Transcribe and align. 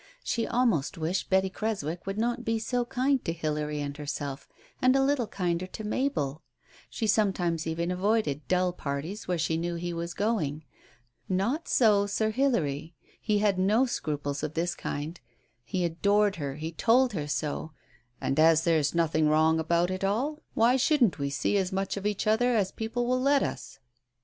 She 0.23 0.47
almost 0.47 0.97
wished 0.97 1.29
Betty 1.29 1.51
Creswick 1.51 2.07
would 2.07 2.17
not 2.17 2.43
be 2.43 2.57
so 2.57 2.85
kind 2.85 3.23
to 3.23 3.31
Hilary 3.31 3.79
and 3.81 3.95
herself, 3.97 4.49
and 4.81 4.95
a 4.95 5.03
little: 5.03 5.27
kinder 5.27 5.67
to 5.67 5.83
Mabel. 5.83 6.41
She 6.89 7.05
sometimes 7.05 7.67
even 7.67 7.91
avoided 7.91 8.47
dulll 8.47 8.73
parties 8.75 9.27
where 9.27 9.37
she 9.37 9.57
knew 9.57 9.75
he 9.75 9.93
was 9.93 10.15
going. 10.15 10.65
Not 11.29 11.67
so 11.67 12.07
Sir 12.07 12.31
Hilary, 12.31 12.95
he 13.21 13.37
had 13.37 13.59
no 13.59 13.85
scruples 13.85 14.41
of 14.41 14.55
this 14.55 14.73
kind. 14.73 15.19
He 15.63 15.85
adored 15.85 16.37
her, 16.37 16.55
he 16.55 16.71
told 16.71 17.13
her 17.13 17.27
so— 17.27 17.73
"and 18.19 18.39
as 18.39 18.63
there's 18.63 18.95
nothing 18.95 19.29
wrong 19.29 19.59
about 19.59 19.91
it 19.91 20.03
all, 20.03 20.39
why 20.55 20.77
shouldn't 20.77 21.19
we 21.19 21.29
see 21.29 21.57
as 21.57 21.71
much 21.71 21.95
of 21.95 22.07
each 22.07 22.25
other 22.25 22.53
t 22.53 22.57
as 22.57 22.71
people 22.71 23.05
will 23.05 23.21
let 23.21 23.43
us 23.43 23.77